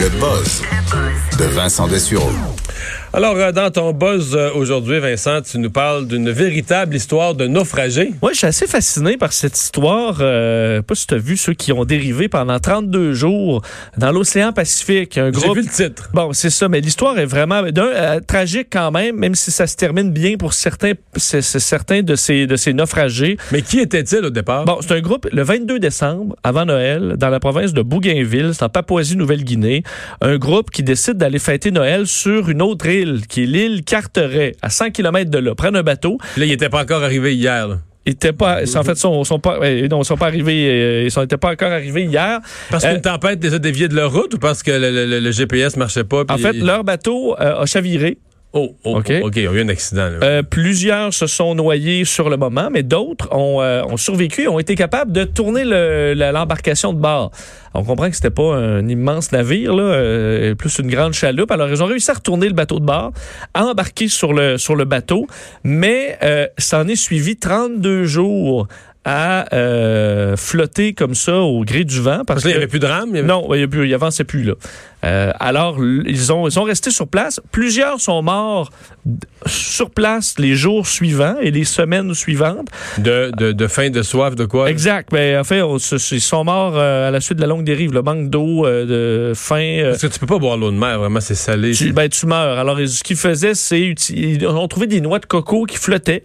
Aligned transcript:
Le 0.00 0.08
buzz 0.08 0.62
de 1.38 1.44
Vincent 1.44 1.86
Dessureau. 1.86 2.30
Alors, 3.12 3.36
euh, 3.36 3.52
dans 3.52 3.70
ton 3.70 3.92
buzz 3.92 4.34
euh, 4.36 4.50
aujourd'hui, 4.54 4.98
Vincent, 5.00 5.40
tu 5.42 5.58
nous 5.58 5.70
parles 5.70 6.06
d'une 6.06 6.30
véritable 6.30 6.94
histoire 6.94 7.34
de 7.34 7.46
naufragés. 7.46 8.12
Oui, 8.22 8.30
je 8.32 8.38
suis 8.38 8.46
assez 8.46 8.66
fasciné 8.66 9.16
par 9.16 9.32
cette 9.32 9.56
histoire. 9.58 10.18
Euh, 10.20 10.80
pas 10.82 10.94
si 10.94 11.06
tu 11.06 11.14
as 11.14 11.18
vu 11.18 11.36
ceux 11.36 11.54
qui 11.54 11.72
ont 11.72 11.84
dérivé 11.84 12.28
pendant 12.28 12.58
32 12.58 13.12
jours 13.12 13.62
dans 13.96 14.12
l'océan 14.12 14.52
Pacifique. 14.52 15.18
Un 15.18 15.32
J'ai 15.32 15.52
vu 15.52 15.62
le 15.62 15.66
titre. 15.68 16.08
Bon, 16.12 16.32
c'est 16.32 16.50
ça, 16.50 16.68
mais 16.68 16.80
l'histoire 16.80 17.18
est 17.18 17.26
vraiment 17.26 17.62
d'un 17.70 17.86
euh, 17.86 18.20
tragique 18.20 18.68
quand 18.72 18.90
même, 18.92 19.16
même 19.16 19.34
si 19.34 19.50
ça 19.50 19.66
se 19.66 19.76
termine 19.76 20.12
bien 20.12 20.36
pour 20.36 20.52
certains, 20.52 20.92
c'est- 21.16 21.42
c'est 21.42 21.58
certains 21.60 22.02
de 22.02 22.14
ces 22.14 22.46
de 22.46 22.56
ces 22.56 22.72
naufragés. 22.72 23.36
Mais 23.52 23.62
qui 23.62 23.80
était-il 23.80 24.24
au 24.24 24.30
départ? 24.30 24.64
Bon, 24.64 24.78
c'est 24.80 24.92
un 24.92 25.00
groupe 25.00 25.26
le 25.32 25.42
22 25.42 25.78
décembre 25.80 26.36
avant 26.44 26.64
Noël 26.64 27.14
dans 27.18 27.28
la 27.28 27.40
province 27.40 27.72
de 27.72 27.82
Bougainville, 27.82 28.50
c'est 28.54 28.62
en 28.62 28.68
Papouasie-Nouvelle-Guinée, 28.68 29.82
un 30.20 30.36
groupe 30.38 30.70
qui 30.70 30.82
décide 30.82 31.14
d'aller 31.14 31.38
fêter 31.40 31.70
Noël 31.72 32.06
sur 32.06 32.48
une 32.48 32.62
autre 32.62 32.69
île 32.84 33.26
qui 33.28 33.42
est 33.44 33.46
l'île 33.46 33.82
Carteret 33.84 34.56
à 34.62 34.70
100 34.70 34.90
km 34.90 35.30
de 35.30 35.38
là, 35.38 35.54
prennent 35.54 35.76
un 35.76 35.82
bateau 35.82 36.18
Là, 36.36 36.44
il 36.46 36.52
était 36.52 36.68
pas 36.68 36.82
encore 36.82 37.02
arrivé 37.02 37.34
hier. 37.34 37.68
là. 37.68 37.78
ils 38.06 38.12
étaient 38.12 38.32
pas, 38.32 38.60
en 38.62 38.82
fait, 38.82 38.94
sont, 38.96 39.22
sont 39.24 39.38
pas, 39.38 39.58
euh, 39.62 39.86
non, 39.88 40.00
ils 40.02 40.04
sont 40.04 40.16
pas 40.16 40.26
arrivés, 40.26 40.68
euh, 40.70 41.02
ils 41.04 41.10
sont, 41.10 41.22
étaient 41.22 41.36
pas 41.36 41.52
encore 41.52 41.70
arrivés 41.72 42.04
hier. 42.04 42.40
Parce 42.70 42.84
Euh, 42.84 42.92
qu'une 42.92 43.02
tempête 43.02 43.42
les 43.42 43.54
a 43.54 43.58
déviés 43.58 43.88
de 43.88 43.94
leur 43.94 44.12
route 44.12 44.34
ou 44.34 44.38
parce 44.38 44.62
que 44.62 44.70
le, 44.70 45.06
le- 45.06 45.20
le 45.20 45.30
GPS 45.32 45.76
marchait 45.76 46.04
pas? 46.04 46.24
En 46.28 46.38
fait, 46.38 46.52
leur 46.54 46.82
bateau 46.84 47.34
euh, 47.40 47.60
a 47.62 47.66
chaviré. 47.66 48.18
Oh, 48.52 48.74
oh, 48.84 48.98
OK. 48.98 49.12
OK, 49.22 49.36
il 49.36 49.42
y 49.44 49.46
a 49.46 49.52
eu 49.52 49.60
un 49.60 49.68
accident. 49.68 50.08
Là. 50.08 50.18
Euh, 50.24 50.42
plusieurs 50.42 51.14
se 51.14 51.28
sont 51.28 51.54
noyés 51.54 52.04
sur 52.04 52.28
le 52.28 52.36
moment, 52.36 52.68
mais 52.70 52.82
d'autres 52.82 53.28
ont, 53.32 53.62
euh, 53.62 53.84
ont 53.84 53.96
survécu 53.96 54.42
et 54.42 54.48
ont 54.48 54.58
été 54.58 54.74
capables 54.74 55.12
de 55.12 55.22
tourner 55.22 55.62
le- 55.64 56.14
l'embarcation 56.14 56.92
de 56.92 56.98
bord. 56.98 57.30
On 57.74 57.84
comprend 57.84 58.10
que 58.10 58.16
c'était 58.16 58.30
pas 58.30 58.56
un 58.56 58.88
immense 58.88 59.30
navire, 59.30 59.76
là, 59.76 59.84
euh, 59.84 60.54
plus 60.56 60.78
une 60.80 60.88
grande 60.90 61.12
chaloupe. 61.12 61.52
Alors, 61.52 61.68
ils 61.68 61.80
ont 61.80 61.86
réussi 61.86 62.10
à 62.10 62.14
retourner 62.14 62.48
le 62.48 62.54
bateau 62.54 62.80
de 62.80 62.84
bord, 62.84 63.12
à 63.54 63.64
embarquer 63.66 64.08
sur 64.08 64.32
le, 64.32 64.58
sur 64.58 64.74
le 64.74 64.84
bateau, 64.84 65.28
mais 65.62 66.18
ça 66.58 66.80
en 66.80 66.88
est 66.88 66.96
suivi 66.96 67.36
32 67.36 68.02
jours 68.04 68.66
à 69.04 69.46
euh, 69.54 70.36
flotter 70.36 70.92
comme 70.92 71.14
ça 71.14 71.38
au 71.38 71.64
gré 71.64 71.84
du 71.84 72.00
vent. 72.00 72.22
Parce 72.26 72.42
Parce 72.42 72.42
que 72.42 72.48
là, 72.48 72.50
il 72.50 72.54
que 72.54 72.58
n'y 72.58 72.62
avait 72.64 72.70
plus 72.70 72.78
de 72.80 72.86
rame. 72.86 73.08
il 73.10 73.16
y 73.16 73.18
avait- 73.20 73.26
non, 73.28 73.48
il, 73.54 73.60
y 73.60 73.62
a 73.62 73.68
plus- 73.68 73.88
il 73.88 73.94
avançait 73.94 74.24
plus 74.24 74.42
là. 74.42 74.52
Euh, 75.06 75.32
alors, 75.40 75.78
ils 75.82 76.30
ont, 76.32 76.46
ils 76.46 76.52
sont 76.52 76.64
restés 76.64 76.90
sur 76.90 77.08
place. 77.08 77.40
Plusieurs 77.50 77.98
sont 77.98 78.20
morts 78.22 78.70
sur 79.46 79.88
place 79.90 80.34
les 80.38 80.54
jours 80.54 80.86
suivants 80.86 81.36
et 81.40 81.50
les 81.50 81.64
semaines 81.64 82.12
suivantes. 82.12 82.68
De, 82.98 83.32
de, 83.38 83.52
de 83.52 83.66
faim, 83.68 83.88
de 83.88 84.02
soif, 84.02 84.34
de 84.36 84.44
quoi? 84.44 84.68
Exact. 84.70 85.08
Mais 85.12 85.34
en 85.38 85.44
fait, 85.44 85.62
on 85.62 85.78
ils 85.78 86.20
sont 86.20 86.44
morts 86.44 86.74
euh, 86.76 87.08
à 87.08 87.10
la 87.10 87.20
suite 87.22 87.36
de 87.38 87.42
la 87.42 87.48
longue 87.48 87.64
dérive. 87.64 87.94
Le 87.94 88.02
manque 88.02 88.28
d'eau, 88.28 88.66
de 88.66 89.32
faim. 89.34 89.80
Parce 89.84 90.02
que 90.02 90.08
tu 90.08 90.18
peux 90.18 90.26
pas 90.26 90.38
boire 90.38 90.58
l'eau 90.58 90.70
de 90.70 90.76
mer, 90.76 90.98
vraiment, 90.98 91.20
c'est 91.20 91.34
salé. 91.34 91.72
tu, 91.72 91.92
ben, 91.94 92.08
tu 92.10 92.26
meurs. 92.26 92.58
Alors, 92.58 92.76
ce 92.86 93.02
qu'ils 93.02 93.16
faisaient, 93.16 93.54
c'est 93.54 93.94
ils 94.10 94.46
ont 94.46 94.68
trouvé 94.68 94.86
des 94.86 95.00
noix 95.00 95.18
de 95.20 95.26
coco 95.26 95.64
qui 95.64 95.78
flottaient. 95.78 96.24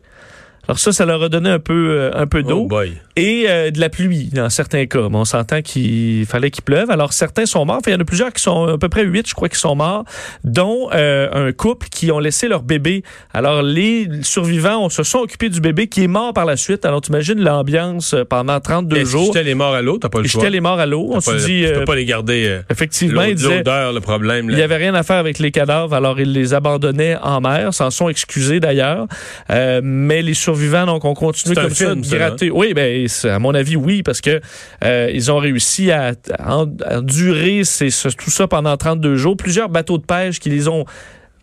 Alors 0.68 0.80
ça, 0.80 0.92
ça 0.92 1.06
leur 1.06 1.22
a 1.24 1.30
donné 1.30 1.50
un 1.50 1.60
peu, 1.60 1.92
euh, 1.92 2.12
un 2.14 2.28
peu 2.28 2.44
d'eau 2.44 2.68
Oh 2.72 2.82
et 3.18 3.46
euh, 3.48 3.72
de 3.72 3.80
la 3.80 3.90
pluie 3.90 4.30
dans 4.34 4.50
certains 4.50 4.86
cas. 4.88 5.08
Mais 5.10 5.16
on 5.18 5.26
s'entend 5.26 5.62
qu'il 5.62 6.26
fallait 6.26 6.52
qu'il 6.52 6.64
pleuve. 6.64 6.92
Alors 6.92 7.14
certains 7.14 7.46
sont 7.46 7.66
morts. 7.66 7.78
Enfin, 7.78 7.92
il 7.92 7.94
y 7.94 7.98
en 7.98 8.02
a 8.02 8.06
plusieurs 8.06 8.34
qui 8.34 8.42
sont 8.44 8.66
à 8.68 8.78
peu 8.78 8.90
près 8.90 9.04
huit, 9.06 9.28
je 9.30 9.34
crois, 9.34 9.48
qui 9.48 9.60
sont 9.60 9.76
morts, 9.76 10.04
dont 10.44 10.90
euh, 10.94 11.48
un 11.48 11.52
couple 11.54 11.88
qui 11.90 12.12
ont 12.12 12.20
laissé 12.20 12.48
leur 12.48 12.64
bébé. 12.64 13.04
Alors 13.34 13.62
les 13.62 14.08
survivants 14.22 14.84
on 14.84 14.90
se 14.90 15.04
sont 15.04 15.20
occupés 15.20 15.50
du 15.50 15.62
bébé 15.62 15.88
qui 15.88 16.04
est 16.04 16.08
mort 16.08 16.34
par 16.34 16.46
la 16.46 16.58
suite. 16.58 16.84
Alors 16.86 17.02
tu 17.02 17.10
imagines 17.10 17.40
l'ambiance 17.42 18.14
euh, 18.14 18.24
pendant 18.26 18.60
32 18.60 18.98
Et 18.98 19.06
jours. 19.06 19.28
jetais 19.28 19.44
les 19.44 19.56
morts 19.56 19.74
à 19.74 19.82
l'eau, 19.82 19.98
t'as 19.98 20.10
pas 20.10 20.20
le 20.20 20.28
choix. 20.28 20.42
jetaient 20.42 20.52
les 20.52 20.62
morts 20.62 20.80
à 20.80 20.86
l'eau. 20.86 21.10
On 21.12 21.22
se 21.22 21.32
dit 21.46 21.62
Tu 21.62 21.68
euh, 21.68 21.80
peux 21.80 21.86
pas 21.86 21.96
les 21.96 22.06
garder. 22.06 22.46
euh, 22.48 22.62
effectivement, 22.70 23.22
ils 23.24 23.36
disaient 23.36 23.58
L'odeur, 23.58 23.94
le 23.94 24.02
problème. 24.02 24.50
il 24.50 24.56
n'y 24.56 24.62
avait 24.62 24.78
rien 24.78 24.94
à 24.96 25.04
faire 25.04 25.18
avec 25.18 25.40
les 25.40 25.52
cadavres, 25.52 25.94
alors 25.94 26.20
ils 26.20 26.34
les 26.34 26.54
abandonnaient 26.54 27.16
en 27.22 27.40
mer, 27.40 27.74
s'en 27.74 27.92
sont 27.92 28.10
excusés 28.10 28.60
d'ailleurs. 28.60 29.08
Euh, 29.52 29.80
mais 29.84 30.22
les 30.22 30.34
survivants, 30.34 30.55
donc, 30.86 31.06
ont 31.06 31.14
continué 31.14 31.54
C'est 31.56 31.60
un 31.62 31.64
comme 31.66 31.74
ça 31.74 31.86
film, 31.92 32.04
ça, 32.04 32.18
gratter. 32.18 32.52
Oui, 32.52 32.74
ben, 32.74 33.08
à 33.26 33.40
mon 33.40 33.54
avis, 33.54 33.76
oui, 33.76 34.04
parce 34.04 34.22
que 34.22 34.42
euh, 34.84 35.10
ils 35.14 35.32
ont 35.32 35.38
réussi 35.38 35.92
à, 35.92 36.14
à 36.40 36.58
en- 36.58 36.72
à 36.84 36.98
endurer 37.00 37.64
ces- 37.64 37.90
ce- 37.90 38.10
tout 38.10 38.32
ça 38.32 38.48
pendant 38.48 38.76
32 38.78 39.16
jours. 39.16 39.38
Plusieurs 39.38 39.70
bateaux 39.70 39.98
de 39.98 40.06
pêche 40.06 40.40
qui 40.40 40.50
les 40.50 40.68
ont 40.68 40.86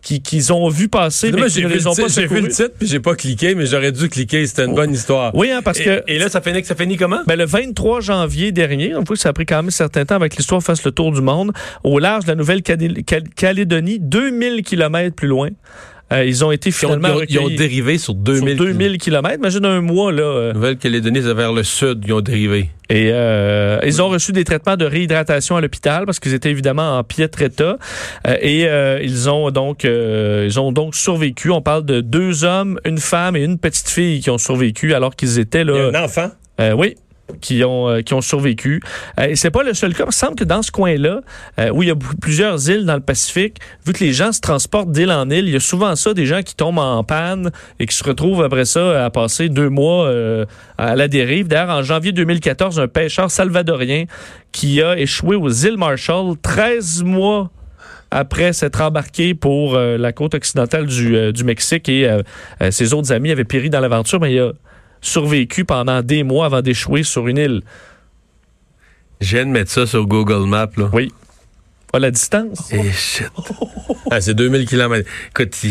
qui, 0.01 0.21
qu'ils 0.21 0.51
ont 0.51 0.67
vu 0.67 0.89
passer, 0.89 1.31
mais 1.31 1.45
qui 1.45 1.63
ne 1.63 1.67
vu, 1.69 1.75
les 1.75 1.87
ont 1.87 1.91
le 1.91 1.95
pas 2.03 2.09
titre- 2.09 2.19
j'ai 2.19 2.27
vu 2.27 2.41
le 2.41 2.49
titre 2.49 2.71
puis 2.77 2.89
j'ai 2.89 2.99
pas 2.99 3.15
cliqué, 3.15 3.55
mais 3.55 3.65
j'aurais 3.65 3.93
dû 3.93 4.09
cliquer. 4.09 4.45
C'était 4.45 4.65
une 4.65 4.75
bonne 4.75 4.91
histoire. 4.91 5.33
Oui, 5.33 5.49
hein, 5.49 5.61
parce 5.63 5.79
et, 5.79 5.85
que 5.85 6.03
et 6.09 6.19
là, 6.19 6.27
ça 6.27 6.41
finit, 6.41 6.61
ça 6.65 6.75
finit 6.75 6.97
comment? 6.97 7.21
Ben, 7.25 7.37
le 7.37 7.45
23 7.45 8.01
janvier 8.01 8.51
dernier, 8.51 8.93
on 8.95 9.03
voit 9.03 9.15
que 9.15 9.21
ça 9.21 9.29
a 9.29 9.33
pris 9.33 9.45
quand 9.45 9.55
même 9.55 9.67
un 9.67 9.71
certain 9.71 10.03
temps 10.03 10.15
avec 10.15 10.35
l'histoire 10.35 10.61
fasse 10.61 10.83
le 10.83 10.91
tour 10.91 11.13
du 11.13 11.21
monde, 11.21 11.53
au 11.85 11.99
large 11.99 12.25
de 12.25 12.31
la 12.31 12.35
Nouvelle-Calédonie, 12.35 13.99
2000 13.99 14.63
kilomètres 14.63 15.15
plus 15.15 15.27
loin. 15.29 15.49
Euh, 16.13 16.25
ils 16.25 16.45
ont 16.45 16.51
été 16.51 16.69
Ils 16.69 16.73
ont, 16.73 16.77
finalement 16.77 17.07
ils 17.09 17.11
ont- 17.11 17.25
ils 17.27 17.39
ont 17.39 17.43
recueillis 17.43 17.57
dérivé 17.57 17.97
sur 17.97 18.13
2000. 18.13 18.55
sur 18.57 18.65
2000 18.65 18.97
kilomètres. 18.97 19.35
Imagine 19.39 19.65
un 19.65 19.81
mois, 19.81 20.11
là. 20.11 20.21
euh, 20.23 20.53
Nouvelle-Calédonie, 20.53 21.21
c'est 21.23 21.33
vers 21.33 21.51
le 21.53 21.63
sud, 21.63 22.03
ils 22.05 22.13
ont 22.13 22.21
dérivé. 22.21 22.69
et 22.89 23.09
euh, 23.11 23.79
ils 23.85 24.01
ont 24.01 24.09
reçu 24.09 24.31
des 24.33 24.43
traitements 24.43 24.75
de 24.77 24.85
réhydratation 24.85 25.55
à 25.55 25.61
l'hôpital 25.61 26.05
parce 26.05 26.19
qu'ils 26.19 26.33
étaient 26.33 26.51
évidemment 26.51 26.97
en 26.99 27.03
piètre 27.03 27.41
état. 27.41 27.77
Euh, 28.27 28.35
et 28.41 28.67
euh, 28.67 28.99
ils 29.01 29.29
ont 29.29 29.49
donc 29.51 29.85
euh, 29.85 30.43
ils 30.45 30.59
ont 30.59 30.71
donc 30.71 30.93
survécu. 30.95 31.49
On 31.49 31.61
parle 31.61 31.85
de 31.85 32.01
deux 32.01 32.43
hommes, 32.43 32.79
une 32.85 32.99
femme 32.99 33.35
et 33.35 33.43
une 33.43 33.57
petite 33.57 33.89
fille 33.89 34.19
qui 34.21 34.29
ont 34.29 34.37
survécu 34.37 34.93
alors 34.93 35.15
qu'ils 35.15 35.39
étaient 35.39 35.63
là. 35.63 35.89
un 35.93 36.03
enfant? 36.03 36.29
Euh, 36.61 36.73
oui 36.73 36.95
qui 37.41 37.63
ont 37.63 37.89
euh, 37.89 38.01
qui 38.01 38.13
ont 38.13 38.21
survécu. 38.21 38.81
Euh, 39.19 39.27
et 39.27 39.35
c'est 39.35 39.51
pas 39.51 39.63
le 39.63 39.73
seul 39.73 39.93
cas. 39.93 40.05
Il 40.07 40.13
semble 40.13 40.35
que 40.35 40.43
dans 40.43 40.61
ce 40.61 40.71
coin-là, 40.71 41.21
euh, 41.59 41.69
où 41.71 41.83
il 41.83 41.89
y 41.89 41.91
a 41.91 41.95
plusieurs 42.21 42.69
îles 42.69 42.85
dans 42.85 42.95
le 42.95 43.01
Pacifique, 43.01 43.57
vu 43.85 43.93
que 43.93 44.03
les 44.03 44.13
gens 44.13 44.31
se 44.31 44.41
transportent 44.41 44.91
d'île 44.91 45.11
en 45.11 45.29
île, 45.29 45.47
il 45.47 45.53
y 45.53 45.55
a 45.55 45.61
souvent 45.61 45.95
ça, 45.95 46.13
des 46.13 46.25
gens 46.25 46.41
qui 46.41 46.55
tombent 46.55 46.79
en 46.79 47.03
panne 47.03 47.51
et 47.79 47.85
qui 47.85 47.95
se 47.95 48.03
retrouvent 48.03 48.43
après 48.43 48.65
ça 48.65 49.05
à 49.05 49.09
passer 49.09 49.49
deux 49.49 49.69
mois 49.69 50.05
euh, 50.05 50.45
à 50.77 50.95
la 50.95 51.07
dérive. 51.07 51.47
D'ailleurs, 51.47 51.69
en 51.69 51.83
janvier 51.83 52.11
2014, 52.11 52.79
un 52.79 52.87
pêcheur 52.87 53.31
salvadorien 53.31 54.05
qui 54.51 54.81
a 54.81 54.97
échoué 54.97 55.35
aux 55.35 55.49
îles 55.49 55.77
Marshall 55.77 56.35
13 56.41 57.03
mois 57.03 57.49
après 58.11 58.53
s'être 58.53 58.81
embarqué 58.81 59.33
pour 59.33 59.75
la 59.75 60.11
côte 60.11 60.35
occidentale 60.35 60.85
du, 60.85 61.33
du 61.33 61.43
Mexique 61.43 61.89
et 61.89 62.07
ses 62.69 62.93
autres 62.93 63.11
amis 63.11 63.31
avaient 63.31 63.43
péri 63.43 63.71
dans 63.71 63.79
l'aventure, 63.79 64.19
mais 64.19 64.31
il 64.31 64.39
a 64.39 64.51
survécu 65.03 65.65
pendant 65.65 66.01
des 66.01 66.23
mois 66.23 66.47
avant 66.47 66.61
d'échouer 66.61 67.03
sur 67.03 67.27
une 67.27 67.37
île. 67.37 67.61
Je 69.21 69.35
viens 69.37 69.45
de 69.45 69.51
mettre 69.51 69.69
ça 69.71 69.85
sur 69.85 70.05
Google 70.07 70.47
Maps, 70.47 70.69
là. 70.77 70.89
Oui. 70.91 71.11
Pas 71.91 71.99
la 71.99 72.09
distance. 72.11 72.73
Et 72.73 72.91
shit. 72.91 73.27
Ah, 74.09 74.19
c'est 74.19 74.33
2000 74.33 74.65
km. 74.67 75.07
Écoute, 75.29 75.55
ils, 75.63 75.69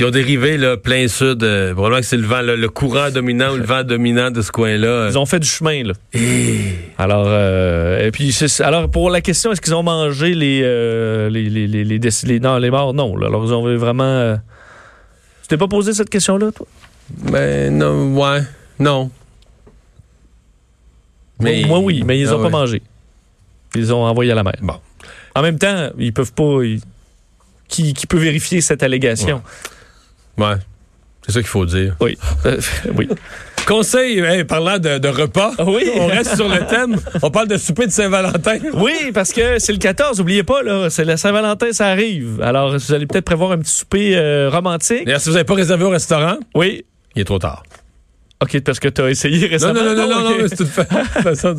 ils 0.00 0.04
ont 0.06 0.10
dérivé, 0.10 0.56
là, 0.56 0.76
plein 0.78 1.06
sud. 1.06 1.42
euh, 1.44 1.72
probablement 1.74 2.00
que 2.00 2.06
c'est 2.06 2.16
le 2.16 2.26
vent, 2.26 2.40
le, 2.40 2.56
le 2.56 2.68
courant 2.70 3.10
dominant 3.10 3.52
ou 3.52 3.56
le 3.58 3.64
vent 3.64 3.84
dominant 3.84 4.30
de 4.30 4.40
ce 4.40 4.50
coin-là. 4.50 5.08
Ils 5.10 5.18
ont 5.18 5.26
fait 5.26 5.38
du 5.40 5.46
chemin, 5.46 5.82
là. 5.84 5.92
Et- 6.14 6.72
Alors, 6.96 7.26
euh, 7.28 8.06
et 8.06 8.10
puis, 8.10 8.34
alors 8.60 8.90
pour 8.90 9.10
la 9.10 9.20
question, 9.20 9.52
est-ce 9.52 9.60
qu'ils 9.60 9.74
ont 9.74 9.82
mangé 9.82 10.34
les, 10.34 10.62
euh, 10.64 11.28
les, 11.28 11.50
les, 11.50 11.66
les, 11.66 11.84
les, 11.84 12.40
non, 12.40 12.56
les 12.56 12.70
morts? 12.70 12.94
Non. 12.94 13.14
là. 13.16 13.26
Alors, 13.26 13.44
ils 13.44 13.52
ont 13.52 13.76
vraiment. 13.76 14.38
Tu 15.42 15.48
t'es 15.48 15.58
pas 15.58 15.68
posé 15.68 15.92
cette 15.92 16.08
question-là, 16.08 16.52
toi? 16.52 16.66
Ben, 17.10 17.76
non, 17.76 18.14
ouais. 18.14 18.40
Non. 18.78 19.10
Moi- 21.40 21.66
Moi, 21.66 21.78
oui, 21.80 22.02
mais 22.04 22.18
ils 22.18 22.28
Ah 22.28 22.34
ont 22.34 22.38
pas 22.38 22.44
ouais. 22.44 22.50
mangé. 22.50 22.82
Ils 23.74 23.92
ont 23.92 24.04
envoyés 24.04 24.32
à 24.32 24.34
la 24.34 24.42
mer. 24.44 24.54
Bon. 24.62 24.80
En 25.34 25.42
même 25.42 25.58
temps, 25.58 25.90
ils 25.98 26.12
peuvent 26.12 26.32
pas. 26.32 26.62
ils- 26.62 26.80
Qui, 27.66 27.92
qui 27.94 28.06
peut 28.06 28.18
vérifier 28.18 28.60
cette 28.60 28.82
allégation? 28.82 29.42
Ouais. 30.38 30.54
C'est 31.26 31.32
ça 31.32 31.40
qu'il 31.40 31.48
faut 31.48 31.64
dire. 31.66 31.96
Oui. 32.00 32.16
Euh, 32.46 32.60
oui. 32.96 33.08
Conseil, 33.66 34.18
hey, 34.18 34.44
parlant 34.44 34.78
de, 34.78 34.98
de 34.98 35.08
repas, 35.08 35.52
Ah 35.58 35.64
oui. 35.64 35.90
on 35.96 36.06
reste 36.06 36.36
sur 36.36 36.46
le 36.48 36.66
thème. 36.66 36.96
On 37.22 37.30
parle 37.30 37.48
de 37.48 37.56
souper 37.56 37.86
de 37.86 37.90
Saint-Valentin. 37.92 38.58
Oui, 38.74 39.10
parce 39.14 39.32
que 39.32 39.58
c'est 39.58 39.72
le 39.72 39.78
14, 39.78 40.20
oubliez 40.20 40.42
pas, 40.42 40.62
là, 40.62 40.90
c'est 40.90 41.04
la 41.06 41.16
Saint-Valentin, 41.16 41.72
ça 41.72 41.86
arrive. 41.88 42.40
Alors, 42.42 42.76
vous 42.76 42.92
allez 42.92 43.06
peut-être 43.06 43.24
prévoir 43.24 43.52
un 43.52 43.58
petit 43.58 43.72
souper 43.72 44.16
euh, 44.18 44.50
romantique. 44.50 45.06
D'ailleurs, 45.06 45.20
si 45.22 45.30
vous 45.30 45.34
n'avez 45.36 45.46
pas 45.46 45.54
réservé 45.54 45.84
au 45.84 45.90
restaurant, 45.90 46.36
Oui. 46.54 46.84
Il 47.16 47.22
est 47.22 47.24
trop 47.24 47.38
tard. 47.38 47.62
OK, 48.42 48.60
parce 48.60 48.80
que 48.80 48.88
tu 48.88 49.00
as 49.00 49.10
essayé 49.10 49.42
Non, 49.42 49.48
récemment. 49.48 49.74
non, 49.82 49.94
non, 49.94 49.94
non, 49.94 50.08
non, 50.08 50.30
non, 50.30 50.36
mais 50.38 50.48
c'est 50.48 50.60
une 50.60 50.66
fa- 50.66 50.84
façon. 51.22 51.56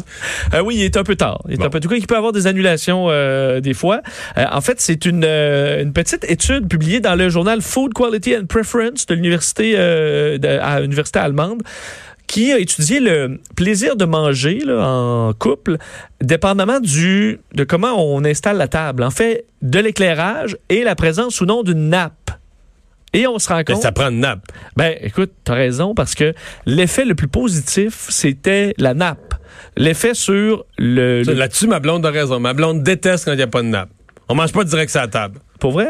Euh, 0.54 0.62
oui, 0.62 0.76
il 0.76 0.84
est 0.84 0.98
un 0.98 1.04
peu 1.04 1.16
tard. 1.16 1.42
Il 1.48 1.54
est 1.54 1.58
Bon. 1.58 1.66
un 1.66 1.70
peu... 1.70 1.78
En 1.78 1.82
tout 1.82 1.88
cas, 1.90 1.96
il 1.96 2.06
peut 2.06 2.18
avoir 2.18 2.32
des 2.34 2.46
annulations 2.48 3.08
euh, 3.10 3.60
des 3.62 3.74
fois. 3.74 4.02
Euh, 4.38 4.46
en 4.52 4.62
fait, 4.62 4.80
c'est 4.82 5.06
une, 5.06 5.24
euh, 5.26 5.82
une 5.82 5.94
petite 5.94 6.26
étude 6.30 6.68
publiée 6.68 7.00
dans 7.00 7.16
le 7.16 7.30
journal 7.30 7.62
Food 7.62 7.94
Quality 7.94 8.36
and 8.38 8.46
Preference 8.48 9.06
de 9.08 9.16
l'université 9.16 9.78
à 9.78 10.80
l'université 10.82 11.18
allemande 11.20 11.64
qui 12.28 12.52
a 12.52 12.58
étudié 12.60 13.00
le 13.00 13.40
plaisir 13.56 13.96
de 13.96 14.04
manger 14.06 14.60
là, 14.66 14.86
en 14.86 15.34
couple, 15.34 15.78
dépendamment 16.22 16.80
du 16.80 17.40
de 17.54 17.64
comment 17.64 17.94
on 18.14 18.24
installe 18.26 18.58
la 18.58 18.68
table. 18.68 19.04
En 19.04 19.12
fait, 19.12 19.46
de 19.62 19.80
l'éclairage 19.80 20.58
et 20.70 20.84
la 20.84 20.96
présence 20.96 21.40
ou 21.42 21.46
non 21.46 21.64
d'une 21.64 21.90
nappe. 21.90 22.25
Et 23.16 23.28
on 23.28 23.40
se 23.40 23.48
rend 23.50 23.64
compte. 23.64 23.82
ça 23.82 23.92
prend 23.92 24.10
une 24.10 24.20
nappe. 24.20 24.42
Ben, 24.76 24.96
écoute, 25.02 25.32
t'as 25.44 25.54
raison, 25.56 25.96
parce 25.96 26.16
que 26.16 26.34
l'effet 26.66 27.06
le 27.06 27.16
plus 27.16 27.28
positif, 27.28 28.06
c'était 28.10 28.74
la 28.78 28.94
nappe. 28.94 29.34
L'effet 29.78 30.14
sur 30.14 30.66
le. 30.78 31.22
Là-dessus, 31.24 31.68
ma 31.68 31.80
blonde 31.80 32.06
a 32.06 32.12
raison. 32.12 32.40
Ma 32.40 32.54
blonde 32.54 32.84
déteste 32.84 33.26
quand 33.26 33.32
il 33.32 33.38
n'y 33.38 33.42
a 33.44 33.48
pas 33.48 33.62
de 33.62 33.68
nappe. 33.68 33.90
On 34.30 34.36
mange 34.36 34.52
pas 34.54 34.64
direct 34.64 34.92
sur 34.92 35.02
la 35.02 35.08
table. 35.08 35.40
Pour 35.60 35.72
vrai? 35.72 35.90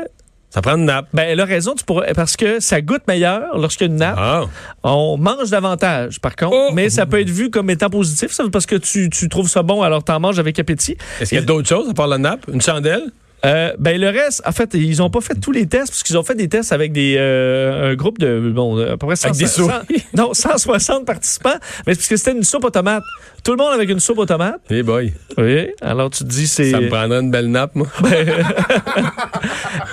Ça 0.52 0.62
prend 0.62 0.78
une 0.78 0.86
nappe. 0.86 1.08
Ben, 1.14 1.24
elle 1.24 1.40
a 1.42 1.46
raison, 1.46 1.74
tu 1.76 1.84
pourrais, 1.84 2.14
parce 2.14 2.38
que 2.38 2.62
ça 2.62 2.80
goûte 2.82 3.02
meilleur 3.10 3.58
lorsqu'il 3.58 3.88
y 3.88 3.90
a 3.90 3.94
une 3.94 4.00
nappe. 4.00 4.16
Ah. 4.18 4.44
On 4.84 5.18
mange 5.18 5.50
davantage, 5.50 6.22
par 6.22 6.36
contre, 6.36 6.56
Oh! 6.56 6.70
mais 6.74 6.90
ça 6.90 7.06
peut 7.06 7.20
être 7.20 7.30
vu 7.30 7.50
comme 7.50 7.70
étant 7.70 7.90
positif, 7.90 8.32
ça, 8.32 8.46
parce 8.52 8.66
que 8.66 8.76
tu, 8.76 9.10
tu 9.10 9.28
trouves 9.28 9.50
ça 9.50 9.64
bon, 9.64 9.82
alors 9.82 10.04
t'en 10.04 10.20
manges 10.22 10.40
avec 10.40 10.58
appétit. 10.58 10.96
Est-ce 11.20 11.30
qu'il 11.30 11.40
y 11.40 11.42
a 11.42 11.46
d'autres 11.46 11.68
choses 11.68 11.90
à 11.90 11.94
part 11.94 12.08
la 12.08 12.18
nappe? 12.20 12.46
Une 12.54 12.62
chandelle? 12.62 13.12
Euh, 13.44 13.74
ben 13.78 14.00
le 14.00 14.10
reste, 14.10 14.42
en 14.46 14.52
fait, 14.52 14.74
ils 14.74 15.02
ont 15.04 15.10
pas 15.12 15.22
fait 15.22 15.36
tous 15.36 15.52
les 15.52 15.68
tests 15.68 15.90
parce 15.90 16.02
qu'ils 16.04 16.18
ont 16.18 16.24
fait 16.24 16.34
des 16.36 16.48
tests 16.48 16.72
avec 16.72 16.92
des 16.92 17.16
euh, 17.20 17.92
un 17.92 17.96
groupe 17.96 18.18
de 18.18 18.40
bon 18.54 18.78
à 18.80 18.98
peu 18.98 19.06
près 19.06 19.16
100, 19.16 19.28
Avec 19.28 19.40
des 19.40 19.46
100 19.48 19.64
souris. 19.66 20.04
non 20.16 20.34
160 20.34 21.06
participants, 21.06 21.54
mais 21.86 21.94
parce 21.96 22.08
que 22.08 22.18
c'était 22.18 22.32
une 22.32 22.44
soupe 22.44 22.64
aux 22.66 22.70
tomates. 22.72 23.04
Tout 23.44 23.52
le 23.52 23.58
monde 23.58 23.74
avec 23.74 23.90
une 23.90 24.00
soupe 24.00 24.18
aux 24.18 24.26
tomates. 24.26 24.60
Eh 24.72 24.82
boy, 24.82 25.14
Oui. 25.38 25.68
Alors 25.82 26.10
tu 26.10 26.24
te 26.24 26.30
dis 26.30 26.48
c'est 26.48 26.72
ça 26.72 26.80
me 26.80 26.88
prendrait 26.90 27.20
une 27.20 27.30
belle 27.30 27.52
nappe, 27.52 27.76
moi. 27.76 27.88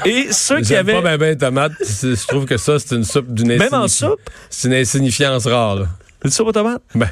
et 0.06 0.28
ceux 0.32 0.60
qui 0.60 0.74
avaient 0.74 0.92
pas 0.94 1.02
ben 1.02 1.16
ben 1.18 1.36
tomate. 1.36 1.72
C'est- 1.82 2.14
Je 2.22 2.26
trouve 2.26 2.44
que 2.46 2.56
ça, 2.56 2.78
c'est 2.78 2.94
une 2.94 3.04
soupe 3.04 3.32
d'une 3.32 3.56
même 3.56 3.68
en 3.74 3.88
soupe? 3.88 4.20
C'est 4.50 4.68
une 4.68 4.74
insignifiance 4.74 5.46
rare, 5.46 5.76
là. 5.76 5.86
une 6.24 6.30
soupe 6.30 6.48
aux 6.48 6.52
tomates. 6.52 6.82
Ben, 6.94 7.08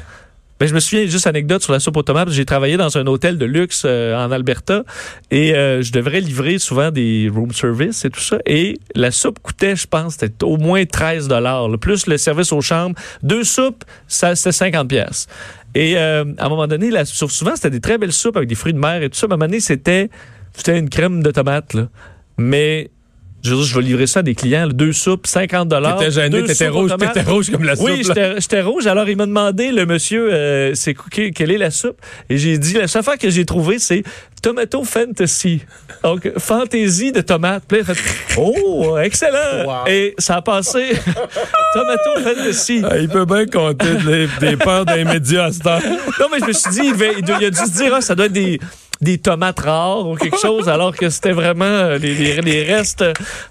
Ben, 0.61 0.67
je 0.67 0.75
me 0.75 0.79
souviens, 0.79 1.07
juste 1.07 1.25
anecdote 1.25 1.63
sur 1.63 1.73
la 1.73 1.79
soupe 1.79 1.97
aux 1.97 2.03
tomates, 2.03 2.29
j'ai 2.29 2.45
travaillé 2.45 2.77
dans 2.77 2.95
un 2.95 3.07
hôtel 3.07 3.39
de 3.39 3.45
luxe 3.45 3.81
euh, 3.83 4.15
en 4.15 4.31
Alberta 4.31 4.83
et 5.31 5.55
euh, 5.55 5.81
je 5.81 5.91
devrais 5.91 6.21
livrer 6.21 6.59
souvent 6.59 6.91
des 6.91 7.31
room 7.33 7.51
service 7.51 8.05
et 8.05 8.11
tout 8.11 8.19
ça. 8.19 8.37
Et 8.45 8.77
la 8.93 9.09
soupe 9.09 9.39
coûtait, 9.39 9.75
je 9.75 9.87
pense, 9.87 10.17
c'était 10.19 10.43
au 10.43 10.57
moins 10.57 10.85
13 10.85 11.27
dollars. 11.27 11.67
Plus 11.79 12.05
le 12.05 12.19
service 12.19 12.51
aux 12.53 12.61
chambres. 12.61 12.95
Deux 13.23 13.43
soupes, 13.43 13.83
ça 14.07 14.35
c'était 14.35 14.51
50 14.51 14.87
pièces. 14.87 15.25
Et 15.73 15.97
euh, 15.97 16.25
à 16.37 16.45
un 16.45 16.49
moment 16.49 16.67
donné, 16.67 16.91
la, 16.91 17.05
souvent, 17.05 17.55
c'était 17.55 17.71
des 17.71 17.81
très 17.81 17.97
belles 17.97 18.13
soupes 18.13 18.37
avec 18.37 18.47
des 18.47 18.53
fruits 18.53 18.73
de 18.73 18.77
mer 18.77 19.01
et 19.01 19.09
tout 19.09 19.17
ça. 19.17 19.25
À 19.25 19.29
un 19.29 19.37
moment 19.37 19.47
donné, 19.47 19.61
c'était, 19.61 20.11
c'était 20.53 20.77
une 20.77 20.89
crème 20.91 21.23
de 21.23 21.31
tomate. 21.31 21.73
Là. 21.73 21.87
Mais 22.37 22.91
je 23.43 23.49
veux 23.51 23.55
dire, 23.57 23.65
je 23.65 23.75
vais 23.75 23.81
livrer 23.81 24.07
ça 24.07 24.19
à 24.19 24.23
des 24.23 24.35
clients. 24.35 24.65
là, 24.67 24.73
deux 24.73 24.93
soupes, 24.93 25.27
50 25.27 25.67
dollars. 25.67 25.97
t'étais 25.97 26.11
gêné, 26.11 26.43
t'étais 26.43 26.67
rouge, 26.67 26.91
t'étais 26.97 27.21
rouge 27.21 27.49
comme 27.51 27.63
la 27.63 27.75
soupe. 27.75 27.85
Oui, 27.89 28.03
j'étais 28.39 28.61
rouge. 28.61 28.87
Alors, 28.87 29.07
il 29.09 29.17
m'a 29.17 29.25
demandé, 29.25 29.71
le 29.71 29.85
monsieur, 29.85 30.31
euh, 30.31 30.71
c'est 30.75 30.95
quelle 31.33 31.51
est 31.51 31.57
la 31.57 31.71
soupe? 31.71 31.97
Et 32.29 32.37
j'ai 32.37 32.57
dit, 32.57 32.73
la 32.73 32.87
seule 32.87 32.99
affaire 33.01 33.17
que 33.17 33.29
j'ai 33.29 33.45
trouvée, 33.45 33.79
c'est 33.79 34.03
Tomato 34.41 34.83
Fantasy. 34.83 35.61
Donc, 36.03 36.31
fantaisie 36.37 37.11
de 37.11 37.21
tomate. 37.21 37.63
Puis 37.67 37.77
là, 37.79 37.83
il 37.87 37.91
a 37.91 37.93
fait, 37.95 38.35
oh, 38.37 38.97
excellent! 38.97 39.65
Wow. 39.65 39.87
Et 39.87 40.15
ça 40.17 40.37
a 40.37 40.41
passé. 40.41 40.91
Tomato 41.73 42.09
Fantasy. 42.23 42.81
Ah, 42.83 42.97
il 42.97 43.07
peut 43.09 43.25
bien 43.25 43.45
compter 43.45 43.95
des, 44.05 44.27
des 44.39 44.57
peurs 44.57 44.85
des 44.85 45.03
médias 45.03 45.45
à 45.45 45.51
cette 45.51 45.65
heure. 45.65 45.81
Non, 46.19 46.27
mais 46.31 46.39
je 46.39 46.45
me 46.45 46.53
suis 46.53 46.71
dit, 46.71 46.81
il, 46.85 46.93
devait- 46.93 47.13
il 47.19 47.23
doit- 47.23 47.37
il 47.39 47.45
a 47.45 47.49
dû 47.49 47.57
se 47.57 47.71
dire, 47.77 47.93
ah, 47.95 48.01
ça 48.01 48.15
doit 48.15 48.25
être 48.25 48.31
des, 48.33 48.59
des 49.01 49.17
tomates 49.17 49.59
rares 49.59 50.07
ou 50.07 50.15
quelque 50.15 50.37
chose, 50.39 50.69
alors 50.75 50.95
que 50.95 51.09
c'était 51.09 51.31
vraiment 51.31 51.65
euh, 51.65 51.97
les, 51.97 52.13
les- 52.15 52.41
les 52.41 52.63
restes. 52.63 53.03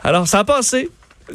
Alors, 0.04 0.26
ça 0.28 0.40
a 0.40 0.44
passé. 0.44 0.88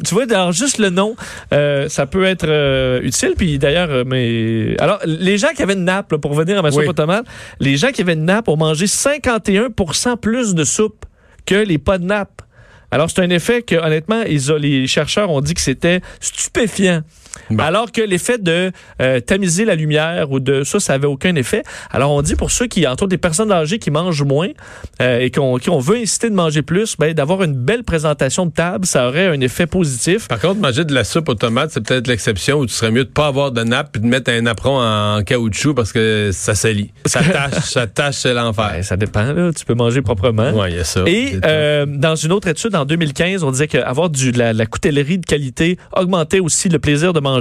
Tu 0.04 0.12
vois, 0.12 0.24
alors 0.24 0.52
juste 0.52 0.76
le 0.76 0.90
nom, 0.90 1.16
euh, 1.54 1.88
ça 1.88 2.04
peut 2.04 2.24
être 2.24 2.46
euh, 2.46 3.00
utile. 3.02 3.32
Puis 3.34 3.58
d'ailleurs, 3.58 3.88
euh, 3.90 4.04
mais 4.06 4.74
alors 4.78 4.98
les 5.06 5.38
gens 5.38 5.48
qui 5.56 5.62
avaient 5.62 5.72
une 5.72 5.84
nappe, 5.84 6.12
là, 6.12 6.18
pour 6.18 6.32
revenir 6.32 6.58
à 6.58 6.62
ma 6.62 6.70
soupe 6.70 6.80
Oui. 6.82 6.88
aux 6.88 6.92
tomates, 6.92 7.24
les 7.60 7.78
gens 7.78 7.90
qui 7.92 8.02
avaient 8.02 8.12
une 8.12 8.26
nappe 8.26 8.48
ont 8.48 8.58
mangé 8.58 8.84
51% 8.86 10.16
plus 10.18 10.54
de 10.54 10.64
soupe 10.64 11.06
que 11.46 11.54
les 11.54 11.78
pas 11.78 11.96
de 11.96 12.04
nappe. 12.04 12.42
Alors 12.90 13.10
c'est 13.10 13.22
un 13.22 13.30
effet 13.30 13.62
que 13.62 13.74
honnêtement, 13.76 14.22
ils 14.28 14.52
ont- 14.52 14.56
les 14.56 14.86
chercheurs 14.86 15.30
ont 15.30 15.40
dit 15.40 15.54
que 15.54 15.60
c'était 15.62 16.00
stupéfiant. 16.20 17.00
Bon. 17.50 17.62
Alors 17.62 17.92
que 17.92 18.00
l'effet 18.00 18.38
de 18.38 18.72
euh, 19.00 19.20
tamiser 19.20 19.64
la 19.64 19.74
lumière 19.74 20.30
ou 20.30 20.40
de 20.40 20.64
ça, 20.64 20.80
ça 20.80 20.94
avait 20.94 21.06
aucun 21.06 21.34
effet. 21.36 21.62
Alors 21.90 22.12
on 22.12 22.22
dit 22.22 22.34
pour 22.34 22.50
ceux 22.50 22.66
qui, 22.66 22.86
entre 22.86 23.04
autres 23.04 23.10
des 23.10 23.18
personnes 23.18 23.52
âgées 23.52 23.78
qui 23.78 23.90
mangent 23.90 24.22
moins 24.22 24.48
euh, 25.00 25.20
et 25.20 25.30
qu'on 25.30 25.56
qui 25.58 25.70
on 25.70 25.78
veut 25.78 25.96
inciter 25.96 26.30
de 26.30 26.34
manger 26.34 26.62
plus, 26.62 26.96
ben, 26.98 27.14
d'avoir 27.14 27.42
une 27.42 27.54
belle 27.54 27.84
présentation 27.84 28.46
de 28.46 28.52
table, 28.52 28.86
ça 28.86 29.08
aurait 29.08 29.28
un 29.28 29.40
effet 29.40 29.66
positif. 29.66 30.28
Par 30.28 30.40
contre, 30.40 30.60
manger 30.60 30.84
de 30.84 30.94
la 30.94 31.04
soupe 31.04 31.28
aux 31.28 31.34
tomates, 31.34 31.70
c'est 31.72 31.86
peut-être 31.86 32.08
l'exception 32.08 32.58
où 32.58 32.66
tu 32.66 32.72
serais 32.72 32.90
mieux 32.90 33.04
de 33.04 33.10
pas 33.10 33.26
avoir 33.26 33.52
de 33.52 33.62
nappe 33.62 33.92
puis 33.92 34.00
de 34.00 34.06
mettre 34.06 34.30
un 34.30 34.46
apron 34.46 34.80
en 34.80 35.22
caoutchouc 35.22 35.74
parce 35.74 35.92
que 35.92 36.30
ça 36.32 36.54
salit. 36.54 36.92
Ça 37.04 37.22
tâche, 37.22 37.54
ça 37.64 37.86
tâche, 37.86 38.16
c'est 38.16 38.34
l'enfer. 38.34 38.70
Ben, 38.72 38.82
ça 38.82 38.96
dépend, 38.96 39.32
là. 39.32 39.52
tu 39.52 39.64
peux 39.64 39.74
manger 39.74 40.02
proprement. 40.02 40.50
Ouais, 40.50 40.72
il 40.72 40.76
y 40.76 40.80
a 40.80 40.84
ça. 40.84 41.02
Et 41.06 41.38
euh, 41.44 41.86
dans 41.86 42.16
une 42.16 42.32
autre 42.32 42.48
étude, 42.48 42.74
en 42.74 42.84
2015, 42.84 43.44
on 43.44 43.50
disait 43.50 43.68
qu'avoir 43.68 44.10
du, 44.10 44.32
de 44.32 44.38
la, 44.38 44.52
la 44.52 44.66
coutellerie 44.66 45.18
de 45.18 45.26
qualité 45.26 45.78
augmentait 45.94 46.40
aussi 46.40 46.68
le 46.68 46.78
plaisir 46.78 47.12
de 47.12 47.20
manger. 47.20 47.35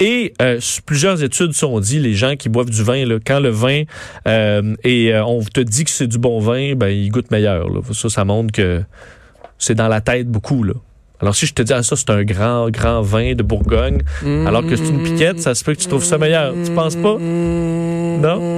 Et 0.00 0.32
euh, 0.40 0.58
plusieurs 0.86 1.22
études 1.22 1.52
sont 1.52 1.78
dit, 1.80 1.98
les 1.98 2.14
gens 2.14 2.36
qui 2.36 2.48
boivent 2.48 2.70
du 2.70 2.82
vin, 2.82 3.04
là, 3.04 3.18
quand 3.24 3.40
le 3.40 3.50
vin, 3.50 3.82
euh, 4.26 4.74
et 4.84 5.14
euh, 5.14 5.24
on 5.24 5.42
te 5.42 5.60
dit 5.60 5.84
que 5.84 5.90
c'est 5.90 6.06
du 6.06 6.18
bon 6.18 6.38
vin, 6.40 6.74
ben, 6.74 6.88
il 6.88 7.10
goûte 7.10 7.30
meilleur. 7.30 7.68
là. 7.68 7.80
Ça, 7.92 8.08
ça 8.08 8.24
montre 8.24 8.52
que 8.52 8.82
c'est 9.58 9.74
dans 9.74 9.88
la 9.88 10.00
tête 10.00 10.28
beaucoup. 10.28 10.64
Là. 10.64 10.74
Alors 11.20 11.36
si 11.36 11.46
je 11.46 11.54
te 11.54 11.62
dis, 11.62 11.72
ah, 11.72 11.84
ça 11.84 11.94
c'est 11.94 12.10
un 12.10 12.24
grand, 12.24 12.68
grand 12.70 13.00
vin 13.00 13.34
de 13.34 13.44
Bourgogne, 13.44 14.02
alors 14.44 14.66
que 14.66 14.74
c'est 14.74 14.88
une 14.88 15.04
piquette, 15.04 15.40
ça 15.40 15.54
se 15.54 15.62
peut 15.62 15.72
que 15.74 15.80
tu 15.80 15.86
trouves 15.86 16.04
ça 16.04 16.18
meilleur. 16.18 16.52
Tu 16.64 16.72
penses 16.72 16.96
pas? 16.96 17.16
Non? 17.18 18.56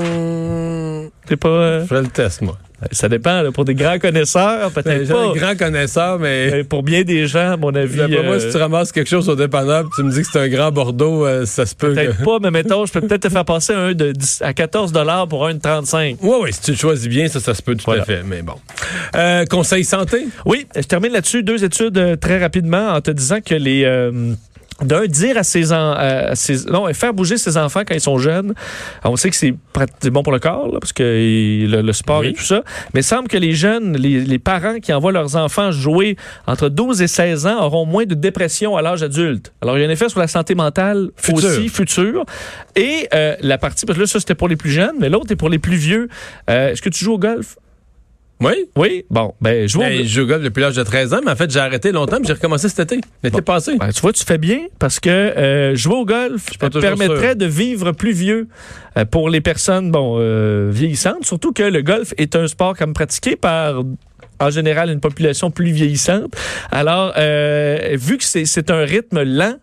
Pas... 1.40 1.48
euh, 1.48 1.80
Je 1.82 1.86
ferais 1.86 2.02
le 2.02 2.08
test, 2.08 2.42
moi. 2.42 2.58
ça 2.92 3.08
dépend. 3.08 3.42
là. 3.42 3.50
pour 3.50 3.64
des 3.64 3.74
grands 3.74 3.98
connaisseurs, 3.98 4.70
peut-être 4.70 5.04
suis 5.04 5.12
pas. 5.12 5.24
un 5.28 5.32
grand 5.32 5.56
connaisseur, 5.56 6.18
mais... 6.18 6.50
Mais 6.50 6.64
pour 6.64 6.82
bien 6.82 7.02
des 7.02 7.26
gens, 7.26 7.52
à 7.52 7.56
mon 7.56 7.74
avis, 7.74 7.96
moi, 7.98 8.08
euh, 8.34 8.38
si 8.40 8.50
tu 8.50 8.56
ramasses 8.58 8.92
quelque 8.92 9.08
chose 9.08 9.28
au 9.28 9.36
dépanneur 9.36 9.82
puis 9.84 9.90
tu 9.96 10.02
me 10.02 10.10
dis 10.10 10.20
que 10.20 10.28
c'est 10.30 10.38
un 10.40 10.48
grand 10.48 10.70
Bordeaux, 10.70 11.24
euh, 11.26 11.46
ça 11.46 11.64
se 11.66 11.74
peut 11.74 11.90
que... 11.90 11.94
peut-être 11.94 12.22
pas, 12.24 12.38
mais 12.42 12.50
mettons, 12.50 12.84
je 12.86 12.92
peux 12.92 13.00
peut-être 13.00 13.22
te 13.22 13.28
faire 13.30 13.44
passer 13.44 13.72
un 13.72 13.92
de 13.94 14.12
10 14.12 14.42
à 14.42 14.52
14 14.52 14.92
dollars 14.92 15.26
pour 15.28 15.46
un 15.46 15.54
de 15.54 15.60
35. 15.60 16.18
Oui, 16.20 16.36
oui, 16.42 16.52
si 16.52 16.60
tu 16.60 16.70
le 16.72 16.76
choisis 16.76 17.08
bien, 17.08 17.26
ça, 17.28 17.40
ça 17.40 17.54
se 17.54 17.62
peut 17.62 17.74
tout 17.74 17.84
Voilà. 17.86 18.02
à 18.02 18.04
fait, 18.04 18.22
mais 18.24 18.42
bon. 18.42 18.54
Euh, 19.16 19.44
conseil 19.46 19.84
santé? 19.84 20.26
Oui, 20.44 20.66
je 20.76 20.82
termine 20.82 21.12
là-dessus. 21.12 21.42
Deux 21.42 21.64
études 21.64 21.96
euh, 21.96 22.16
très 22.16 22.38
rapidement 22.38 22.90
en 22.92 23.00
te 23.00 23.10
disant 23.10 23.38
que 23.44 23.54
les... 23.54 23.84
euh, 24.82 24.84
d'un, 24.84 25.06
dire 25.06 25.36
à 25.38 25.42
ses, 25.42 25.72
en- 25.72 25.92
à 25.92 26.34
ses- 26.34 26.66
non, 26.66 26.92
faire 26.94 27.14
bouger 27.14 27.36
ses 27.38 27.56
enfants 27.56 27.82
quand 27.86 27.94
ils 27.94 28.00
sont 28.00 28.18
jeunes. 28.18 28.54
On 29.04 29.16
sait 29.16 29.30
que 29.30 29.36
c'est 29.36 29.54
bon 30.10 30.22
pour 30.22 30.32
le 30.32 30.38
corps, 30.38 30.70
là, 30.72 30.78
parce 30.80 30.92
que 30.92 31.02
il- 31.20 31.70
le, 31.70 31.82
le 31.82 31.92
sport 31.92 32.20
Oui. 32.20 32.28
et 32.28 32.32
tout 32.32 32.42
ça. 32.42 32.62
Mais 32.92 33.00
il 33.00 33.04
semble 33.04 33.28
que 33.28 33.36
les 33.36 33.52
jeunes, 33.52 33.96
les, 33.96 34.20
les 34.20 34.38
parents 34.38 34.78
qui 34.80 34.92
envoient 34.92 35.12
leurs 35.12 35.36
enfants 35.36 35.70
jouer 35.70 36.16
entre 36.46 36.68
12 36.68 37.02
et 37.02 37.06
16 37.08 37.46
ans 37.46 37.64
auront 37.64 37.86
moins 37.86 38.04
de 38.04 38.14
dépression 38.14 38.76
à 38.76 38.82
l'âge 38.82 39.02
adulte. 39.02 39.52
Alors, 39.62 39.76
il 39.78 39.82
y 39.82 39.84
a 39.84 39.88
un 39.88 39.90
effet 39.90 40.08
sur 40.08 40.20
la 40.20 40.28
santé 40.28 40.54
mentale 40.54 41.10
aussi, 41.32 41.68
future. 41.68 42.24
Et 42.76 43.08
euh, 43.14 43.36
la 43.40 43.58
partie, 43.58 43.86
parce 43.86 43.96
que 43.96 44.02
là, 44.02 44.06
ça, 44.08 44.18
c'était 44.20 44.34
pour 44.34 44.48
les 44.48 44.56
plus 44.56 44.70
jeunes, 44.70 44.94
mais 45.00 45.08
l'autre 45.08 45.30
est 45.30 45.36
pour 45.36 45.48
les 45.50 45.58
plus 45.58 45.76
vieux. 45.76 46.08
Euh, 46.50 46.72
Est-ce 46.72 46.82
que 46.82 46.88
tu 46.88 47.04
joues 47.04 47.14
au 47.14 47.18
golf? 47.18 47.56
Oui? 48.44 48.68
Oui? 48.76 49.06
Bon, 49.10 49.34
ben, 49.40 49.66
joue 49.66 49.80
au 49.80 49.82
Ben, 49.82 50.02
je 50.02 50.08
joue 50.08 50.22
au 50.22 50.26
golf 50.26 50.42
depuis 50.42 50.60
l'âge 50.60 50.76
de 50.76 50.82
13 50.82 51.14
ans, 51.14 51.20
mais 51.24 51.30
en 51.30 51.36
fait, 51.36 51.50
j'ai 51.50 51.60
arrêté 51.60 51.92
longtemps, 51.92 52.18
mais 52.20 52.26
j'ai 52.26 52.34
recommencé 52.34 52.68
cet 52.68 52.92
été, 52.92 53.00
l'été 53.22 53.40
passé. 53.40 53.76
Ben, 53.78 53.90
tu 53.90 54.00
vois, 54.00 54.12
tu 54.12 54.24
fais 54.24 54.38
bien 54.38 54.66
parce 54.78 55.00
que 55.00 55.08
euh, 55.08 55.74
jouer 55.74 55.94
au 55.94 56.04
golf 56.04 56.46
permettrait 56.58 57.28
sûr. 57.28 57.36
de 57.36 57.46
vivre 57.46 57.92
plus 57.92 58.12
vieux 58.12 58.48
euh, 58.98 59.06
pour 59.06 59.30
les 59.30 59.40
personnes 59.40 59.90
bon 59.90 60.16
euh, 60.18 60.68
vieillissantes. 60.70 61.24
Surtout 61.24 61.52
que 61.52 61.62
le 61.62 61.80
golf 61.80 62.12
est 62.18 62.36
un 62.36 62.46
sport 62.46 62.76
comme 62.76 62.92
pratiqué 62.92 63.36
par 63.36 63.82
en 64.40 64.50
général 64.50 64.90
une 64.90 65.00
population 65.00 65.50
plus 65.50 65.70
vieillissante. 65.70 66.34
Alors, 66.70 67.14
vu 67.16 68.18
que 68.18 68.24
c'est 68.24 68.70
un 68.70 68.84
rythme 68.84 69.22
lent, 69.22 69.56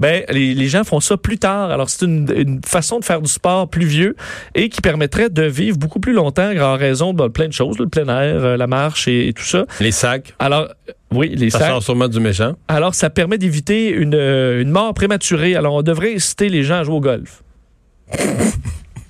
ben, 0.00 0.24
les, 0.30 0.54
les 0.54 0.68
gens 0.68 0.82
font 0.84 0.98
ça 1.00 1.16
plus 1.16 1.38
tard. 1.38 1.70
Alors, 1.70 1.88
c'est 1.88 2.04
une, 2.04 2.26
une 2.36 2.60
façon 2.66 2.98
de 2.98 3.04
faire 3.04 3.20
du 3.22 3.30
sport 3.30 3.68
plus 3.68 3.86
vieux 3.86 4.16
et 4.54 4.68
qui 4.68 4.80
permettrait 4.80 5.30
de 5.30 5.42
vivre 5.44 5.78
beaucoup 5.78 6.00
plus 6.00 6.12
longtemps 6.12 6.50
en 6.60 6.76
raison 6.76 7.12
de 7.14 7.28
plein 7.28 7.46
de 7.46 7.52
choses, 7.52 7.78
le 7.78 7.86
plein 7.88 8.06
air, 8.08 8.44
euh, 8.44 8.56
la 8.56 8.66
marche 8.66 9.06
et, 9.08 9.28
et 9.28 9.32
tout 9.32 9.44
ça. 9.44 9.66
Les 9.80 9.92
sacs, 9.92 10.34
Alors, 10.40 10.62
euh, 10.88 10.92
oui, 11.12 11.28
les 11.36 11.50
ça 11.50 11.60
sacs. 11.60 11.68
sort 11.70 11.82
sûrement 11.82 12.08
du 12.08 12.18
méchant. 12.18 12.54
Alors, 12.66 12.94
ça 12.94 13.08
permet 13.08 13.38
d'éviter 13.38 13.90
une, 13.90 14.14
euh, 14.16 14.60
une 14.60 14.70
mort 14.70 14.92
prématurée. 14.94 15.54
Alors, 15.54 15.74
on 15.74 15.82
devrait 15.82 16.14
inciter 16.14 16.48
les 16.48 16.64
gens 16.64 16.80
à 16.80 16.84
jouer 16.84 16.96
au 16.96 17.00
golf. 17.00 17.42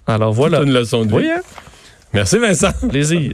Alors, 0.07 0.33
voilà. 0.33 0.59
C'est 0.59 0.65
une 0.65 0.73
leçon 0.75 1.05
de 1.05 1.09
vie. 1.11 1.15
Oui, 1.17 1.31
hein? 1.31 1.41
Merci, 2.13 2.39
Vincent. 2.39 2.71
Plaisir. 2.89 3.33